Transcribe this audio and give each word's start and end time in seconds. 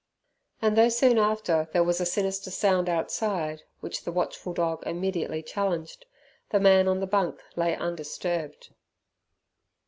And 0.63 0.75
though 0.75 0.89
soon 0.89 1.19
after 1.19 1.69
there 1.73 1.83
was 1.83 2.01
a 2.01 2.07
sinister 2.07 2.49
sound 2.49 2.89
outside, 2.89 3.61
which 3.81 4.03
the 4.03 4.11
watchful 4.11 4.51
dog 4.51 4.81
immediately 4.83 5.43
challenged, 5.43 6.07
the 6.49 6.59
man 6.59 6.87
on 6.87 7.01
the 7.01 7.05
bunk 7.05 7.39
lay 7.55 7.75
undisturbed. 7.75 8.73